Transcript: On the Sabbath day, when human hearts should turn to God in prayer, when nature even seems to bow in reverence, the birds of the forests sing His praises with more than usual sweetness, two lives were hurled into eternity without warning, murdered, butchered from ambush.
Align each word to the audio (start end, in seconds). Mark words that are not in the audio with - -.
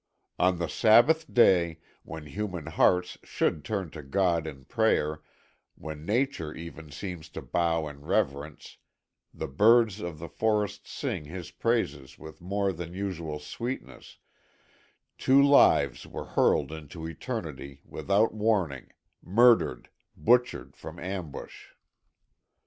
On 0.39 0.57
the 0.57 0.67
Sabbath 0.67 1.31
day, 1.31 1.79
when 2.01 2.25
human 2.25 2.65
hearts 2.65 3.19
should 3.23 3.63
turn 3.63 3.91
to 3.91 4.01
God 4.01 4.47
in 4.47 4.65
prayer, 4.65 5.21
when 5.75 6.07
nature 6.07 6.55
even 6.55 6.89
seems 6.89 7.29
to 7.29 7.41
bow 7.43 7.87
in 7.87 8.01
reverence, 8.01 8.77
the 9.31 9.47
birds 9.47 10.01
of 10.01 10.17
the 10.17 10.27
forests 10.27 10.91
sing 10.91 11.25
His 11.25 11.51
praises 11.51 12.17
with 12.17 12.41
more 12.41 12.73
than 12.73 12.95
usual 12.95 13.37
sweetness, 13.37 14.17
two 15.19 15.39
lives 15.39 16.07
were 16.07 16.25
hurled 16.33 16.71
into 16.71 17.05
eternity 17.07 17.83
without 17.85 18.33
warning, 18.33 18.87
murdered, 19.21 19.91
butchered 20.17 20.75
from 20.75 20.97
ambush. 20.97 21.73